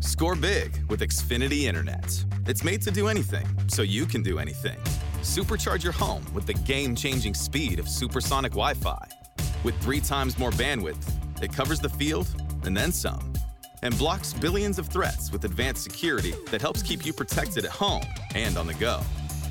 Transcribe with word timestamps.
Score 0.00 0.34
big 0.34 0.72
with 0.88 1.00
Xfinity 1.00 1.64
Internet. 1.64 2.24
It's 2.46 2.64
made 2.64 2.80
to 2.82 2.90
do 2.90 3.08
anything, 3.08 3.46
so 3.68 3.82
you 3.82 4.06
can 4.06 4.22
do 4.22 4.38
anything. 4.38 4.78
Supercharge 5.20 5.84
your 5.84 5.92
home 5.92 6.24
with 6.32 6.46
the 6.46 6.54
game 6.54 6.94
changing 6.96 7.34
speed 7.34 7.78
of 7.78 7.86
supersonic 7.86 8.52
Wi 8.52 8.72
Fi. 8.74 9.06
With 9.62 9.78
three 9.82 10.00
times 10.00 10.38
more 10.38 10.52
bandwidth, 10.52 11.04
it 11.42 11.52
covers 11.52 11.80
the 11.80 11.90
field 11.90 12.26
and 12.64 12.74
then 12.74 12.92
some. 12.92 13.30
And 13.82 13.96
blocks 13.98 14.32
billions 14.32 14.78
of 14.78 14.88
threats 14.88 15.30
with 15.30 15.44
advanced 15.44 15.82
security 15.82 16.32
that 16.50 16.62
helps 16.62 16.82
keep 16.82 17.04
you 17.04 17.12
protected 17.12 17.66
at 17.66 17.70
home 17.70 18.02
and 18.34 18.56
on 18.56 18.66
the 18.66 18.74
go. 18.74 19.02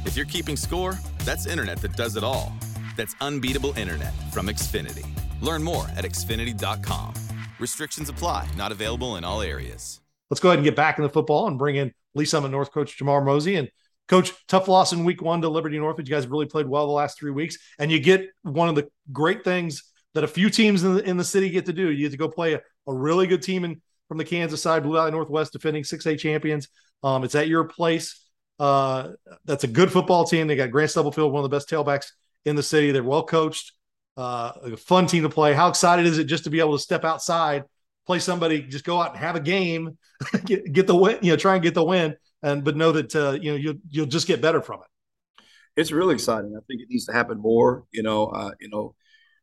If 0.04 0.18
you're 0.18 0.26
keeping 0.26 0.58
score, 0.58 0.98
that's 1.26 1.46
internet 1.46 1.78
that 1.82 1.96
does 1.96 2.16
it 2.16 2.24
all. 2.24 2.52
That's 2.98 3.16
unbeatable 3.22 3.78
internet 3.78 4.14
from 4.34 4.48
Xfinity. 4.48 5.06
Learn 5.42 5.62
more 5.62 5.86
at 5.96 6.06
xfinity.com. 6.06 7.14
Restrictions 7.60 8.10
apply, 8.10 8.48
not 8.58 8.72
available 8.72 9.16
in 9.18 9.24
all 9.24 9.44
areas. 9.44 10.02
Let's 10.30 10.40
go 10.40 10.50
ahead 10.50 10.60
and 10.60 10.66
get 10.66 10.76
back 10.76 10.98
in 10.98 11.04
the 11.04 11.10
football 11.10 11.48
and 11.48 11.58
bring 11.58 11.76
in 11.76 11.94
Lee 12.16 12.26
Summit 12.26 12.50
North 12.50 12.72
coach 12.72 12.98
Jamar 12.98 13.26
Mosley. 13.26 13.56
And 13.56 13.70
coach, 14.08 14.32
tough 14.48 14.68
loss 14.68 14.94
in 14.94 15.06
week 15.06 15.22
one 15.22 15.42
to 15.42 15.50
Liberty 15.50 15.80
North, 15.80 15.98
but 15.98 16.08
you 16.08 16.14
guys 16.14 16.28
really 16.28 16.46
played 16.46 16.68
well 16.68 16.88
the 16.88 16.94
last 16.94 17.20
three 17.20 17.32
weeks. 17.32 17.58
And 17.78 17.92
you 17.92 18.00
get 18.00 18.28
one 18.44 18.70
of 18.70 18.76
the 18.76 18.90
great 19.12 19.44
things 19.44 19.84
that 20.14 20.24
a 20.24 20.28
few 20.28 20.50
teams 20.50 20.84
in 20.84 20.96
the, 20.96 21.04
in 21.04 21.18
the 21.18 21.24
city 21.24 21.50
get 21.50 21.66
to 21.68 21.74
do. 21.74 21.90
You 21.90 22.06
get 22.06 22.12
to 22.12 22.18
go 22.18 22.30
play 22.30 22.54
a, 22.54 22.62
a 22.88 22.94
really 22.94 23.28
good 23.28 23.42
team 23.42 23.64
in, 23.64 23.82
from 24.08 24.18
the 24.18 24.26
Kansas 24.26 24.62
side, 24.62 24.84
Blue 24.84 24.96
Valley 24.96 25.12
Northwest, 25.12 25.54
defending 25.54 25.84
6A 25.84 26.18
champions. 26.20 26.68
Um, 27.04 27.24
it's 27.24 27.36
at 27.36 27.48
your 27.48 27.66
place. 27.66 28.26
Uh, 28.60 29.12
that's 29.46 29.64
a 29.64 29.68
good 29.68 29.92
football 29.92 30.26
team. 30.26 30.48
They 30.48 30.56
got 30.56 30.72
Grant 30.72 30.92
Stubblefield, 30.92 31.32
one 31.32 31.44
of 31.44 31.50
the 31.50 31.56
best 31.56 31.70
tailbacks 31.70 32.08
in 32.46 32.56
the 32.56 32.64
city. 32.64 32.92
They're 32.92 33.04
well 33.04 33.24
coached, 33.24 33.72
uh, 34.18 34.52
a 34.64 34.78
fun 34.78 35.08
team 35.08 35.24
to 35.24 35.30
play. 35.30 35.54
How 35.54 35.70
excited 35.70 36.06
is 36.06 36.18
it 36.18 36.26
just 36.26 36.44
to 36.44 36.50
be 36.50 36.60
able 36.60 36.74
to 36.74 36.84
step 36.84 37.06
outside, 37.06 37.64
play 38.10 38.18
somebody, 38.18 38.64
just 38.64 38.86
go 38.86 39.00
out 39.00 39.12
and 39.12 39.20
have 39.20 39.36
a 39.36 39.40
game, 39.40 39.96
get, 40.46 40.74
get 40.74 40.88
the 40.88 40.96
win, 40.96 41.20
you 41.22 41.32
know, 41.32 41.38
try 41.38 41.54
and 41.54 41.62
get 41.62 41.76
the 41.76 41.84
win, 41.84 42.16
and 42.42 42.64
but 42.64 42.76
know 42.76 42.92
that 42.92 43.16
uh, 43.16 43.38
you 43.40 43.52
know 43.52 43.56
you'll 43.56 43.76
you'll 43.88 44.08
just 44.08 44.26
get 44.26 44.42
better 44.42 44.64
from 44.64 44.80
it. 44.80 45.44
It's 45.80 45.92
really 45.92 46.16
exciting. 46.16 46.56
I 46.58 46.62
think 46.68 46.82
it 46.82 46.88
needs 46.90 47.06
to 47.06 47.14
happen 47.14 47.38
more. 47.38 47.84
You 47.92 48.02
know, 48.02 48.26
uh, 48.26 48.50
you 48.60 48.68
know, 48.70 48.96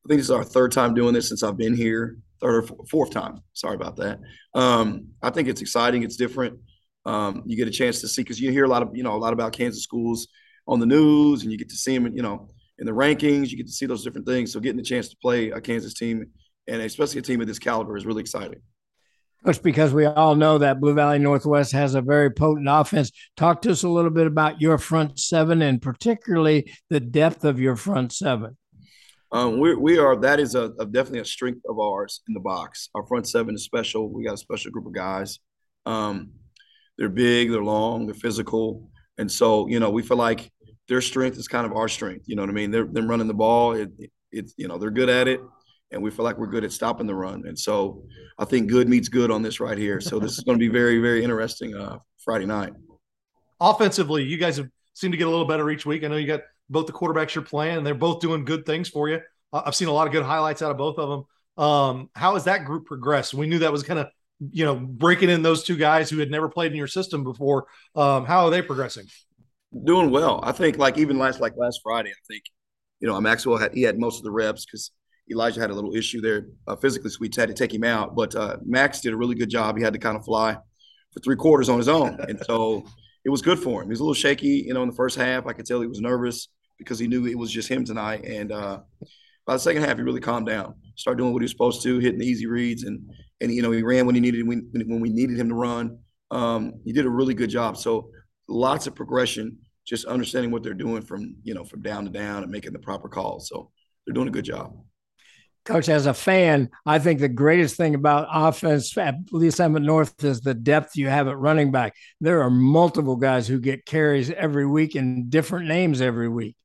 I 0.05 0.09
think 0.09 0.19
this 0.19 0.27
is 0.27 0.33
our 0.33 0.43
third 0.43 0.73
time 0.73 0.95
doing 0.95 1.15
this 1.15 1.29
since 1.29 1.45
I've 1.45 1.57
been 1.57 1.77
here, 1.77 2.19
third 2.41 2.65
or 2.69 2.87
fourth 2.91 3.13
time. 3.13 3.39
Sorry 3.53 3.77
about 3.77 3.95
that. 3.99 4.19
Um, 4.53 5.11
I 5.23 5.31
think 5.31 5.47
it's 5.47 5.61
exciting. 5.61 6.03
It's 6.03 6.17
different. 6.17 6.59
Um, 7.05 7.45
you 7.47 7.57
get 7.57 7.69
a 7.69 7.71
chance 7.71 8.01
to 8.01 8.09
see 8.09 8.23
because 8.23 8.41
you 8.41 8.51
hear 8.51 8.65
a 8.65 8.69
lot 8.69 8.83
of 8.83 8.97
you 8.97 9.05
know 9.05 9.15
a 9.15 9.23
lot 9.27 9.33
about 9.33 9.53
Kansas 9.53 9.85
schools 9.85 10.27
on 10.67 10.81
the 10.81 10.87
news, 10.87 11.45
and 11.45 11.53
you 11.53 11.57
get 11.57 11.69
to 11.69 11.77
see 11.77 11.97
them, 11.97 12.12
you 12.17 12.23
know, 12.23 12.49
in 12.81 12.87
the 12.87 12.93
rankings. 12.93 13.51
You 13.51 13.59
get 13.59 13.69
to 13.69 13.73
see 13.73 13.87
those 13.87 14.03
different 14.03 14.27
things. 14.27 14.53
So 14.53 14.59
getting 14.59 14.77
the 14.77 14.83
chance 14.83 15.09
to 15.11 15.17
play 15.23 15.51
a 15.51 15.61
Kansas 15.61 15.95
team 15.95 16.27
and 16.69 16.83
especially 16.83 17.19
a 17.20 17.22
team 17.22 17.41
of 17.41 17.47
this 17.47 17.59
caliber 17.59 17.97
is 17.97 18.06
really 18.06 18.20
exciting. 18.20 18.61
Coach, 19.45 19.62
because 19.62 19.92
we 19.92 20.06
all 20.06 20.34
know 20.34 20.59
that 20.59 20.81
Blue 20.81 20.95
Valley 20.95 21.19
Northwest 21.19 21.72
has 21.72 21.95
a 21.95 22.00
very 22.00 22.31
potent 22.31 22.67
offense. 22.69 23.12
Talk 23.36 23.62
to 23.62 23.70
us 23.70 23.84
a 23.84 23.89
little 23.89 24.11
bit 24.11 24.27
about 24.27 24.61
your 24.61 24.77
front 24.77 25.20
seven 25.20 25.62
and 25.62 25.81
particularly 25.81 26.72
the 26.91 26.98
depth 26.98 27.44
of 27.44 27.61
your 27.61 27.77
front 27.77 28.12
seven. 28.12 28.56
Um, 29.33 29.59
we, 29.61 29.75
we 29.75 29.98
are 29.98 30.17
that 30.17 30.41
is 30.41 30.55
a, 30.55 30.72
a, 30.78 30.87
definitely 30.87 31.20
a 31.20 31.25
strength 31.25 31.62
of 31.69 31.78
ours 31.78 32.22
in 32.27 32.34
the 32.34 32.41
box. 32.41 32.89
Our 32.94 33.05
front 33.06 33.28
seven 33.28 33.55
is 33.55 33.64
special. 33.64 34.09
We 34.09 34.25
got 34.25 34.34
a 34.34 34.39
special 34.39 34.70
group 34.70 34.87
of 34.87 34.92
guys. 34.92 35.39
Um, 35.84 36.31
they're 36.97 37.09
big, 37.09 37.50
they're 37.50 37.62
long, 37.62 38.06
they're 38.06 38.14
physical, 38.14 38.89
and 39.19 39.31
so 39.31 39.69
you 39.69 39.78
know 39.81 39.91
we 39.91 40.03
feel 40.03 40.17
like 40.17 40.50
their 40.89 41.00
strength 41.00 41.39
is 41.39 41.48
kind 41.48 41.67
of 41.67 41.72
our 41.72 41.89
strength. 41.89 42.27
You 42.28 42.37
know 42.37 42.42
what 42.42 42.50
I 42.50 42.55
mean? 42.55 42.70
They're 42.70 42.87
them 42.87 43.09
running 43.09 43.27
the 43.28 43.34
ball. 43.34 43.72
It, 43.72 43.91
it, 43.98 44.11
it's 44.33 44.55
you 44.56 44.69
know 44.69 44.78
they're 44.78 44.91
good 44.91 45.09
at 45.09 45.28
it, 45.28 45.41
and 45.92 46.03
we 46.03 46.11
feel 46.11 46.25
like 46.25 46.39
we're 46.39 46.47
good 46.47 46.65
at 46.65 46.73
stopping 46.73 47.06
the 47.06 47.15
run. 47.15 47.45
And 47.47 47.59
so 47.59 48.03
I 48.39 48.45
think 48.45 48.69
good 48.69 48.89
meets 48.89 49.09
good 49.09 49.31
on 49.31 49.42
this 49.42 49.61
right 49.61 49.79
here. 49.79 50.01
So 50.01 50.19
this 50.19 50.39
is 50.39 50.45
going 50.45 50.59
to 50.59 50.61
be 50.61 50.69
very 50.69 50.98
very 50.98 51.23
interesting 51.23 51.75
uh, 51.75 51.98
Friday 52.19 52.47
night. 52.47 52.73
Offensively, 53.61 54.25
you 54.25 54.37
guys 54.37 54.56
have 54.59 54.69
seemed 54.95 55.12
to 55.12 55.19
get 55.19 55.27
a 55.27 55.31
little 55.31 55.47
better 55.47 55.70
each 55.70 55.87
week. 55.87 56.05
I 56.05 56.09
know 56.09 56.17
you 56.17 56.27
got 56.27 56.41
both 56.69 56.87
the 56.87 56.93
quarterbacks 56.93 57.34
you're 57.34 57.45
playing, 57.45 57.78
and 57.78 57.87
they're 57.87 57.95
both 57.95 58.21
doing 58.21 58.44
good 58.44 58.66
things 58.66 58.88
for 58.88 59.09
you. 59.09 59.21
I've 59.53 59.75
seen 59.75 59.88
a 59.88 59.93
lot 59.93 60.06
of 60.06 60.12
good 60.12 60.25
highlights 60.25 60.62
out 60.62 60.71
of 60.71 60.77
both 60.77 60.99
of 60.99 61.09
them. 61.09 61.65
Um, 61.65 62.11
how 62.15 62.34
has 62.34 62.44
that 62.44 62.65
group 62.65 62.87
progressed? 62.87 63.32
We 63.32 63.47
knew 63.47 63.61
that 63.61 63.72
was 63.72 63.82
kind 63.82 63.99
of 63.99 64.09
you 64.53 64.65
know 64.65 64.77
breaking 64.77 65.31
in 65.31 65.43
those 65.43 65.65
two 65.65 65.77
guys 65.77 66.11
who 66.11 66.19
had 66.19 66.31
never 66.31 66.49
played 66.49 66.72
in 66.72 66.78
your 66.78 66.87
system 66.87 67.25
before. 67.25 67.66
Um, 67.94 68.27
how 68.27 68.44
are 68.44 68.50
they 68.50 68.62
progressing? 68.62 69.06
Doing 69.84 70.11
well. 70.11 70.41
I 70.43 70.53
think 70.53 70.78
like 70.78 70.99
even 70.99 71.19
last 71.19 71.41
like 71.41 71.55
last 71.56 71.81
Friday, 71.82 72.11
I 72.11 72.22
think 72.28 72.43
you 73.00 73.09
know 73.09 73.21
Maxwell 73.21 73.56
had 73.56 73.72
he 73.72 73.82
had 73.82 73.99
most 73.99 74.19
of 74.19 74.25
the 74.25 74.31
reps 74.31 74.66
because 74.66 74.91
Elijah 75.31 75.60
had 75.60 75.70
a 75.70 75.75
little 75.75 75.94
issue 75.94 76.20
there 76.20 76.47
uh, 76.66 76.76
physically, 76.76 77.10
so 77.10 77.19
we 77.20 77.31
had 77.37 77.48
to 77.48 77.54
take 77.54 77.75
him 77.75 77.84
out. 77.84 78.14
But 78.14 78.34
uh, 78.34 78.59
Max 78.64 79.00
did 79.00 79.12
a 79.12 79.16
really 79.16 79.34
good 79.34 79.50
job. 79.50 79.76
He 79.76 79.82
had 79.82 79.92
to 79.92 79.98
kind 79.98 80.16
of 80.16 80.25
fly 80.25 80.56
for 81.12 81.20
three 81.20 81.37
quarters 81.37 81.69
on 81.69 81.78
his 81.78 81.88
own, 81.88 82.19
and 82.28 82.41
so 82.47 82.84
it 83.25 83.31
was 83.31 83.42
good 83.42 83.59
for 83.59 83.82
him. 83.82 83.88
He 83.88 83.91
was 83.91 84.00
a 84.00 84.04
little 84.04 84.14
shaky, 84.14 84.64
you 84.66 84.72
know, 84.72 84.82
in 84.82 84.88
the 84.88 84.94
first 84.94 85.16
half. 85.16 85.47
I 85.47 85.53
could 85.53 85.66
tell 85.66 85.81
he 85.81 85.88
was 85.88 86.00
nervous 86.00 86.48
because 86.78 86.98
he 86.98 87.09
knew 87.09 87.26
it 87.26 87.37
was 87.37 87.50
just 87.50 87.69
him 87.69 87.84
tonight. 87.84 88.25
And 88.25 88.53
uh, 88.53 88.81
by 89.47 89.54
the 89.54 89.59
second 89.59 89.82
half, 89.82 89.97
he 89.97 90.03
really 90.03 90.20
calmed 90.20 90.47
down, 90.47 90.75
started 90.94 91.19
doing 91.19 91.32
what 91.32 91.43
he 91.43 91.44
was 91.44 91.50
supposed 91.50 91.82
to, 91.82 91.98
hitting 91.98 92.20
the 92.20 92.26
easy 92.26 92.47
reads, 92.47 92.84
and 92.84 93.00
and 93.41 93.53
you 93.53 93.62
know 93.62 93.72
he 93.72 93.82
ran 93.82 94.06
when 94.06 94.14
he 94.14 94.20
needed 94.20 94.47
when, 94.47 94.70
when 94.72 95.00
we 95.00 95.10
needed 95.10 95.38
him 95.38 95.48
to 95.48 95.54
run. 95.54 95.98
Um, 96.31 96.75
he 96.84 96.93
did 96.93 97.04
a 97.06 97.10
really 97.10 97.34
good 97.34 97.50
job. 97.50 97.76
So 97.76 98.10
lots 98.48 98.87
of 98.87 98.94
progression, 98.94 99.58
just 99.84 100.04
understanding 100.04 100.50
what 100.53 100.62
they're 100.62 100.75
doing 100.75 101.03
from 101.03 101.37
you 101.43 101.54
know 101.54 101.64
from 101.64 101.82
down 101.82 102.04
to 102.04 102.10
down 102.10 102.44
and 102.44 102.53
making 102.53 102.72
the 102.72 102.78
proper 102.78 103.08
calls. 103.08 103.48
So 103.48 103.70
they're 104.06 104.14
doing 104.14 104.28
a 104.28 104.32
good 104.32 104.44
job. 104.44 104.72
Coach, 105.66 105.88
as 105.88 106.06
a 106.06 106.15
fan, 106.15 106.71
I 106.87 107.00
think 107.00 107.19
the 107.19 107.28
greatest 107.28 107.77
thing 107.77 107.97
about 107.97 108.28
offense 108.31 108.97
at 108.97 109.16
Lee 109.32 109.50
Summit 109.50 109.82
North 109.82 110.22
is 110.25 110.41
the 110.41 110.54
depth 110.54 110.97
you 110.97 111.09
have 111.09 111.27
at 111.27 111.37
running 111.37 111.72
back. 111.72 111.94
There 112.21 112.43
are 112.43 112.50
multiple 112.50 113.16
guys 113.16 113.49
who 113.49 113.59
get 113.59 113.84
carries 113.84 114.31
every 114.31 114.65
week 114.65 114.94
and 114.94 115.28
different 115.28 115.66
names 115.66 116.00
every 116.00 116.28
week. 116.28 116.56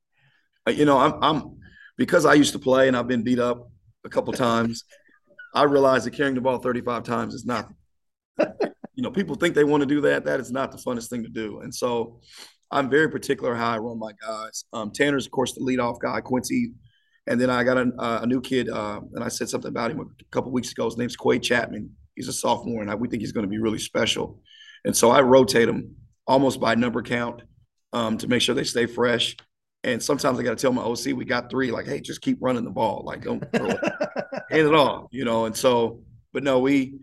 Uh, 0.67 0.71
you 0.71 0.85
know, 0.85 0.99
I'm, 0.99 1.23
I'm 1.23 1.57
because 1.97 2.25
I 2.25 2.35
used 2.35 2.53
to 2.53 2.59
play 2.59 2.87
and 2.87 2.95
I've 2.95 3.07
been 3.07 3.23
beat 3.23 3.39
up 3.39 3.71
a 4.05 4.09
couple 4.09 4.33
times. 4.33 4.83
I 5.55 5.63
realize 5.63 6.03
that 6.05 6.11
carrying 6.11 6.35
the 6.35 6.41
ball 6.41 6.59
35 6.59 7.03
times 7.03 7.33
is 7.33 7.45
not, 7.45 7.71
you 8.39 9.03
know, 9.03 9.11
people 9.11 9.35
think 9.35 9.55
they 9.55 9.63
want 9.63 9.81
to 9.81 9.87
do 9.87 10.01
that. 10.01 10.25
That 10.25 10.39
is 10.39 10.51
not 10.51 10.71
the 10.71 10.77
funnest 10.77 11.09
thing 11.09 11.23
to 11.23 11.29
do. 11.29 11.61
And 11.61 11.73
so 11.73 12.21
I'm 12.69 12.89
very 12.89 13.09
particular 13.09 13.55
how 13.55 13.71
I 13.71 13.77
run 13.79 13.99
my 13.99 14.11
guys. 14.25 14.65
Um, 14.71 14.91
Tanner's, 14.91 15.25
of 15.25 15.31
course, 15.31 15.53
the 15.53 15.61
leadoff 15.61 15.99
guy. 15.99 16.21
Quincy, 16.21 16.71
and 17.27 17.39
then 17.39 17.49
I 17.49 17.63
got 17.63 17.77
a, 17.77 18.23
a 18.23 18.25
new 18.25 18.41
kid, 18.41 18.69
uh, 18.69 19.01
and 19.13 19.23
I 19.23 19.27
said 19.27 19.49
something 19.49 19.69
about 19.69 19.91
him 19.91 19.99
a 19.99 20.23
couple 20.31 20.51
weeks 20.51 20.71
ago. 20.71 20.85
His 20.85 20.97
name's 20.97 21.15
Quay 21.15 21.39
Chapman. 21.39 21.91
He's 22.15 22.27
a 22.27 22.33
sophomore, 22.33 22.81
and 22.81 22.89
I, 22.89 22.95
we 22.95 23.07
think 23.07 23.21
he's 23.21 23.31
going 23.31 23.45
to 23.45 23.49
be 23.49 23.59
really 23.59 23.79
special. 23.79 24.41
And 24.85 24.95
so 24.95 25.11
I 25.11 25.21
rotate 25.21 25.67
them 25.67 25.95
almost 26.25 26.59
by 26.59 26.75
number 26.75 27.01
count 27.01 27.43
um, 27.93 28.17
to 28.17 28.27
make 28.27 28.41
sure 28.41 28.55
they 28.55 28.63
stay 28.63 28.85
fresh. 28.85 29.35
And 29.83 30.01
sometimes 30.01 30.39
I 30.39 30.43
got 30.43 30.57
to 30.57 30.61
tell 30.61 30.73
my 30.73 30.83
OC, 30.83 31.15
we 31.15 31.25
got 31.25 31.49
three, 31.49 31.71
like, 31.71 31.87
hey, 31.87 32.01
just 32.01 32.21
keep 32.21 32.37
running 32.41 32.63
the 32.63 32.71
ball. 32.71 33.03
Like, 33.05 33.23
don't 33.23 33.43
hand 33.55 34.67
it 34.67 34.73
off, 34.73 35.07
you 35.11 35.25
know. 35.25 35.45
And 35.45 35.55
so, 35.55 36.01
but 36.33 36.43
no, 36.43 36.59
we, 36.59 36.99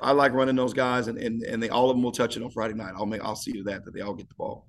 I 0.00 0.12
like 0.12 0.32
running 0.32 0.56
those 0.56 0.74
guys, 0.74 1.08
and 1.08 1.18
and 1.18 1.42
and 1.42 1.62
they 1.62 1.70
all 1.70 1.90
of 1.90 1.96
them 1.96 2.02
will 2.02 2.12
touch 2.12 2.36
it 2.36 2.42
on 2.42 2.50
Friday 2.50 2.74
night. 2.74 2.94
I'll 2.96 3.06
make, 3.06 3.22
I'll 3.22 3.34
see 3.34 3.52
to 3.52 3.62
that 3.64 3.84
that 3.84 3.94
they 3.94 4.00
all 4.00 4.14
get 4.14 4.28
the 4.28 4.34
ball. 4.34 4.68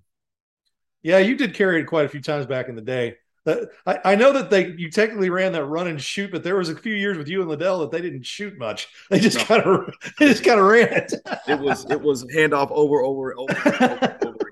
Yeah, 1.04 1.20
you 1.20 1.36
did 1.36 1.54
carry 1.54 1.81
it 1.81 1.86
quite 1.86 2.06
a 2.06 2.10
few 2.10 2.22
times 2.22 2.46
back 2.46 2.68
in 2.68 2.76
the 2.76 2.81
day. 2.81 3.18
Uh, 3.50 3.66
I, 3.86 4.12
I, 4.12 4.16
know 4.16 4.32
that 4.34 4.50
they 4.50 4.74
you 4.78 4.92
technically 4.92 5.30
ran 5.30 5.52
that 5.54 5.66
run 5.66 5.88
and 5.88 6.02
shoot, 6.02 6.32
but 6.32 6.44
there 6.44 6.56
was 6.56 6.70
a 6.70 6.76
few 6.76 6.94
years 6.94 7.18
with 7.18 7.28
you 7.28 7.42
and 7.42 7.50
Liddell 7.50 7.80
that 7.80 7.92
they 7.92 8.02
didn't 8.02 8.26
shoot 8.26 8.58
much. 8.58 8.88
They 9.10 9.20
just 9.20 9.38
no. 9.38 9.44
kind 9.46 9.64
of 9.64 9.94
they 10.20 10.28
just 10.28 10.44
kind 10.44 10.60
of 10.60 10.66
ran 10.66 10.94
it. 10.94 11.14
it 11.48 11.60
was 11.60 11.90
it 11.90 12.02
was 12.02 12.26
handoff 12.26 12.70
over 12.72 13.02
over 13.02 13.38
over 13.38 13.58
over, 13.66 14.18
over 14.26 14.28
again. 14.28 14.36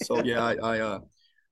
So 0.00 0.22
yeah, 0.22 0.40
I, 0.40 0.54
I 0.62 0.78
uh, 0.78 1.00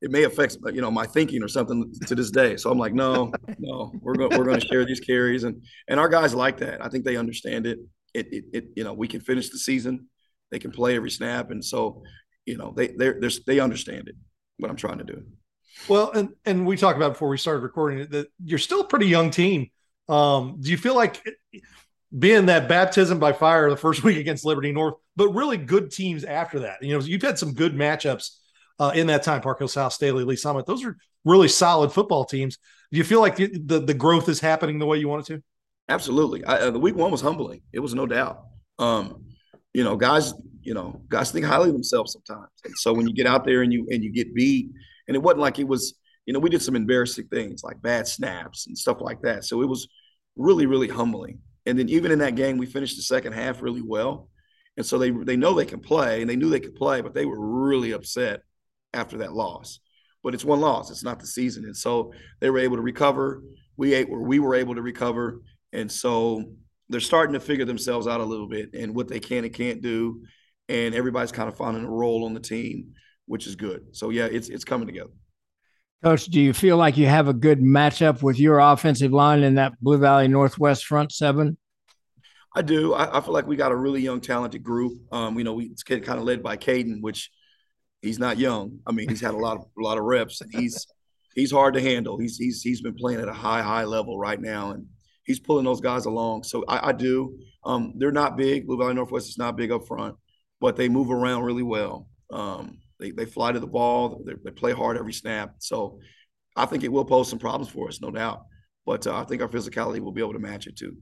it 0.01 0.11
may 0.11 0.23
affect 0.23 0.57
you 0.73 0.81
know 0.81 0.91
my 0.91 1.07
thinking 1.07 1.43
or 1.43 1.49
something 1.49 1.93
to 2.07 2.15
this 2.15 2.31
day. 2.31 2.57
So 2.57 2.71
I'm 2.71 2.79
like, 2.79 2.95
no, 2.95 3.33
no, 3.59 3.93
we're 4.01 4.15
going 4.15 4.39
we're 4.39 4.45
going 4.45 4.61
to 4.61 4.67
share 4.67 4.85
these 4.85 5.01
carries 5.01 5.45
and 5.45 5.63
and 5.89 5.99
our 5.99 6.09
guys 6.09 6.35
like 6.35 6.59
that. 6.59 6.85
I 6.85 6.89
think 6.89 7.05
they 7.05 7.17
understand 7.17 7.67
it. 7.67 7.81
It, 8.15 8.29
it, 8.33 8.45
it 8.53 8.65
you 8.77 8.85
know 8.85 8.95
we 8.95 9.09
can 9.09 9.21
finish 9.21 9.51
the 9.51 9.59
season, 9.59 10.07
they 10.51 10.59
can 10.59 10.71
play 10.71 10.97
every 10.97 11.11
snap, 11.11 11.51
and 11.51 11.65
so 11.65 12.03
you 12.45 12.57
know 12.57 12.73
they 12.77 12.89
they 12.89 13.13
they 13.47 13.59
understand 13.59 14.09
it. 14.09 14.15
What 14.59 14.71
I'm 14.71 14.77
trying 14.77 14.99
to 14.99 15.05
do. 15.05 15.23
Well, 15.89 16.11
and 16.13 16.31
and 16.45 16.67
we 16.67 16.77
talked 16.77 16.97
about 16.97 17.13
before 17.13 17.29
we 17.29 17.39
started 17.39 17.61
recording 17.61 18.09
that 18.11 18.29
you're 18.45 18.59
still 18.59 18.81
a 18.81 18.87
pretty 18.87 19.07
young 19.07 19.31
team. 19.31 19.71
Um, 20.09 20.59
do 20.61 20.71
you 20.71 20.77
feel 20.77 20.95
like 20.95 21.25
being 22.17 22.47
that 22.47 22.69
baptism 22.69 23.19
by 23.19 23.33
fire 23.33 23.71
the 23.71 23.77
first 23.77 24.03
week 24.05 24.17
against 24.17 24.45
Liberty 24.45 24.73
North, 24.73 24.95
but 25.17 25.29
really 25.29 25.57
good 25.57 25.91
teams 25.91 26.25
after 26.25 26.61
that? 26.61 26.83
You 26.83 26.99
know, 26.99 27.05
you've 27.05 27.23
had 27.23 27.39
some 27.39 27.55
good 27.55 27.75
matchups 27.75 28.37
uh, 28.79 28.93
in 28.95 29.07
that 29.09 29.23
time, 29.23 29.41
Park 29.41 29.59
Hill 29.59 29.69
South, 29.69 29.93
Staley, 29.93 30.25
Lee 30.25 30.37
Summit. 30.37 30.67
Those 30.67 30.85
are 30.85 30.97
really 31.25 31.49
solid 31.49 31.93
football 31.93 32.25
teams. 32.25 32.59
Do 32.93 32.99
you 32.99 33.05
feel 33.05 33.21
like 33.21 33.37
the, 33.37 33.51
the, 33.65 33.81
the 33.81 33.95
growth 33.95 34.29
is 34.29 34.41
happening 34.41 34.79
the 34.79 34.87
way 34.87 34.99
you 34.99 35.09
want 35.09 35.29
it 35.29 35.35
to? 35.35 35.43
Absolutely. 35.89 36.45
I, 36.45 36.57
uh, 36.57 36.71
the 36.71 36.79
week 36.79 36.97
one 36.97 37.11
was 37.11 37.21
humbling. 37.21 37.63
It 37.73 37.81
was 37.81 37.95
no 37.95 38.07
doubt. 38.07 38.43
Um, 38.79 39.25
you 39.73 39.85
know, 39.85 39.97
guys, 39.97 40.35
you 40.63 40.75
know, 40.75 41.01
guys 41.09 41.31
think 41.31 41.45
highly 41.45 41.69
of 41.69 41.75
themselves 41.75 42.13
sometimes. 42.13 42.51
And 42.65 42.75
so 42.77 42.93
when 42.93 43.07
you 43.07 43.15
get 43.15 43.27
out 43.27 43.45
there 43.45 43.63
and 43.63 43.73
you 43.73 43.87
and 43.91 44.03
you 44.03 44.11
get 44.13 44.35
beat, 44.35 44.71
and 45.09 45.15
it 45.15 45.23
wasn't 45.23 45.41
like 45.41 45.59
it 45.59 45.69
was, 45.69 45.95
you 46.27 46.33
know, 46.33 46.41
we 46.41 46.51
did 46.51 46.63
some 46.63 46.77
embarrassing 46.77 47.29
things 47.29 47.63
like 47.65 47.81
bad 47.83 48.07
snaps 48.09 48.67
and 48.67 48.77
stuff 48.77 48.99
like 49.01 49.23
that. 49.23 49.45
So 49.45 49.63
it 49.63 49.69
was 49.69 49.89
really, 50.37 50.67
really 50.67 50.89
humbling. 50.89 51.41
And 51.67 51.79
then 51.79 51.89
even 51.89 52.13
in 52.13 52.21
that 52.21 52.37
game, 52.37 52.59
we 52.59 52.67
finished 52.67 52.97
the 52.97 53.03
second 53.03 53.33
half 53.33 53.63
really 53.63 53.83
well. 53.83 54.29
and 54.77 54.85
so 54.85 54.99
they 54.99 55.11
they 55.11 55.37
know 55.37 55.55
they 55.55 55.65
can 55.67 55.81
play, 55.81 56.21
and 56.21 56.29
they 56.31 56.37
knew 56.37 56.51
they 56.51 56.61
could 56.61 56.75
play, 56.75 57.01
but 57.01 57.15
they 57.15 57.27
were 57.27 57.39
really 57.69 57.93
upset 57.93 58.41
after 58.93 59.19
that 59.19 59.33
loss. 59.33 59.81
But 60.23 60.35
it's 60.35 60.45
one 60.45 60.61
loss; 60.61 60.91
it's 60.91 61.05
not 61.05 61.21
the 61.21 61.27
season, 61.27 61.65
and 61.65 61.77
so 61.77 62.13
they 62.41 62.51
were 62.51 62.59
able 62.59 62.77
to 62.77 62.83
recover. 62.83 63.43
We 63.77 63.95
ate 63.95 64.09
where 64.11 64.21
we 64.21 64.39
were 64.39 64.55
able 64.55 64.75
to 64.75 64.83
recover, 64.83 65.43
and 65.73 65.91
so 65.91 66.45
they're 66.89 67.01
starting 67.01 67.35
to 67.35 67.41
figure 67.41 67.65
themselves 67.65 68.07
out 68.07 68.21
a 68.21 68.25
little 68.25 68.49
bit 68.49 68.71
and 68.75 68.95
what 68.95 69.09
they 69.09 69.21
can 69.21 69.45
and 69.45 69.53
can't 69.55 69.83
do, 69.83 70.23
and 70.69 70.95
everybody's 70.95 71.33
kind 71.33 71.49
of 71.49 71.57
finding 71.57 71.85
a 71.85 71.91
role 71.91 72.25
on 72.25 72.35
the 72.35 72.41
team, 72.41 72.95
which 73.27 73.47
is 73.47 73.57
good. 73.57 73.87
So 73.93 74.11
yeah, 74.11 74.27
it's 74.27 74.49
it's 74.49 74.65
coming 74.65 74.87
together. 74.87 75.11
Coach, 76.03 76.27
do 76.27 76.41
you 76.41 76.53
feel 76.53 76.77
like 76.77 76.97
you 76.97 77.07
have 77.07 77.29
a 77.29 77.33
good 77.35 77.61
matchup 77.61 78.23
with 78.23 78.39
your 78.39 78.59
offensive 78.59 79.13
line 79.13 79.43
in 79.43 79.55
that 79.55 79.73
Blue 79.81 79.99
Valley 79.99 80.29
Northwest 80.29 80.85
front 80.85 81.13
seven? 81.13 81.57
I 82.55 82.63
do. 82.63 82.95
I, 82.95 83.19
I, 83.19 83.21
feel 83.21 83.35
like 83.35 83.47
we 83.47 83.57
got 83.57 83.73
a 83.73 83.77
really 83.77 84.01
young, 84.01 84.21
talented 84.21 84.63
group. 84.63 84.99
Um, 85.13 85.37
you 85.37 85.45
know, 85.45 85.55
we 85.55 85.67
it's 85.67 85.83
kind 85.83 86.09
of 86.09 86.23
led 86.23 86.43
by 86.43 86.57
Caden, 86.57 87.03
which 87.03 87.31
he's 88.01 88.19
not 88.19 88.39
young. 88.39 88.79
I 88.87 88.93
mean, 88.93 89.09
he's 89.09 89.21
had 89.21 89.35
a 89.35 89.39
lot 89.39 89.59
of 89.59 89.65
a 89.79 89.83
lot 89.83 89.99
of 89.99 90.05
reps, 90.05 90.41
and 90.41 90.51
he's 90.55 90.87
he's 91.35 91.51
hard 91.51 91.75
to 91.75 91.83
handle. 91.83 92.19
He's 92.19 92.37
he's 92.37 92.63
he's 92.63 92.81
been 92.81 92.95
playing 92.95 93.21
at 93.21 93.29
a 93.29 93.33
high 93.33 93.63
high 93.63 93.85
level 93.85 94.19
right 94.19 94.41
now, 94.41 94.71
and 94.71 94.87
he's 95.25 95.41
pulling 95.41 95.65
those 95.65 95.81
guys 95.81 96.07
along. 96.07 96.45
So 96.45 96.65
I, 96.67 96.89
I 96.89 96.93
do. 96.93 97.39
Um, 97.65 97.95
they're 97.97 98.13
not 98.13 98.37
big. 98.37 98.67
Blue 98.67 98.79
Valley 98.79 98.95
Northwest 98.95 99.29
is 99.29 99.39
not 99.39 99.57
big 99.57 99.71
up 99.71 99.87
front, 99.87 100.17
but 100.61 100.77
they 100.77 100.89
move 100.89 101.11
around 101.11 101.43
really 101.43 101.63
well. 101.63 102.09
Um, 102.31 102.79
they 102.99 103.11
they 103.11 103.25
fly 103.27 103.53
to 103.53 103.61
the 103.61 103.67
ball. 103.67 104.23
They, 104.25 104.35
they 104.45 104.51
play 104.51 104.73
hard 104.73 104.97
every 104.97 105.13
snap. 105.13 105.55
So 105.59 106.01
I 106.55 106.67
think 106.67 106.85
it 106.85 106.93
will 106.93 107.05
pose 107.05 107.29
some 107.29 107.39
problems 107.39 107.71
for 107.71 107.89
us, 107.89 108.01
no 108.01 108.11
doubt. 108.11 108.43
But 108.85 109.07
uh, 109.07 109.17
I 109.17 109.25
think 109.25 109.43
our 109.43 109.49
physicality 109.49 110.01
will 110.01 110.13
be 110.13 110.23
able 110.23 110.35
to 110.35 110.39
match 110.39 110.67
it 110.67 110.77
too. 110.77 110.97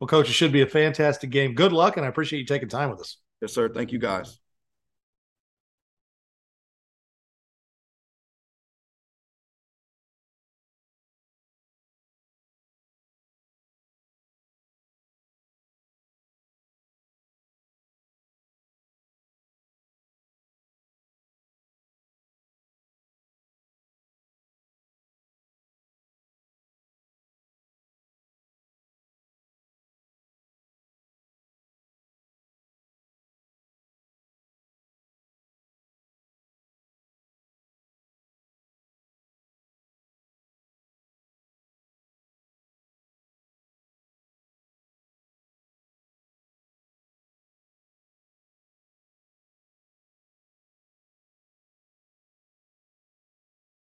Well, 0.00 0.08
coach, 0.08 0.28
it 0.28 0.32
should 0.32 0.52
be 0.52 0.62
a 0.62 0.66
fantastic 0.66 1.30
game. 1.30 1.54
Good 1.54 1.72
luck, 1.72 1.96
and 1.96 2.04
I 2.04 2.08
appreciate 2.08 2.40
you 2.40 2.46
taking 2.46 2.68
time 2.68 2.90
with 2.90 3.00
us. 3.00 3.18
Yes, 3.40 3.52
sir. 3.52 3.68
Thank 3.68 3.92
you, 3.92 3.98
guys. 3.98 4.38